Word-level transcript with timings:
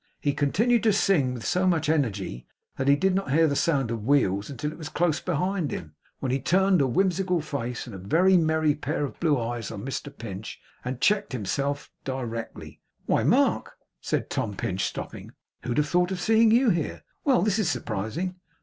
He 0.19 0.33
continued 0.33 0.81
to 0.81 0.93
sing 0.93 1.35
with 1.35 1.45
so 1.45 1.67
much 1.67 1.87
energy, 1.87 2.47
that 2.75 2.87
he 2.87 2.95
did 2.95 3.13
not 3.13 3.29
hear 3.31 3.45
the 3.45 3.55
sound 3.55 3.91
of 3.91 4.03
wheels 4.03 4.49
until 4.49 4.71
it 4.71 4.77
was 4.79 4.89
close 4.89 5.19
behind 5.19 5.69
him; 5.69 5.93
when 6.17 6.31
he 6.31 6.39
turned 6.39 6.81
a 6.81 6.87
whimsical 6.87 7.39
face 7.39 7.85
and 7.85 7.93
a 7.93 7.99
very 7.99 8.35
merry 8.35 8.73
pair 8.73 9.05
of 9.05 9.19
blue 9.19 9.39
eyes 9.39 9.69
on 9.69 9.85
Mr 9.85 10.11
Pinch, 10.17 10.59
and 10.83 11.01
checked 11.01 11.33
himself 11.33 11.91
directly. 12.03 12.81
'Why, 13.05 13.21
Mark?' 13.23 13.73
said 14.01 14.31
Tom 14.31 14.55
Pinch, 14.57 14.85
stopping. 14.85 15.33
'Who'd 15.61 15.77
have 15.77 15.89
thought 15.89 16.09
of 16.09 16.19
seeing 16.19 16.49
you 16.49 16.71
here? 16.71 17.03
Well! 17.23 17.43
this 17.43 17.59
is 17.59 17.69
surprising! 17.69 18.37